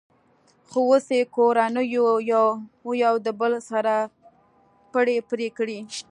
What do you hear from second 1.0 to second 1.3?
یې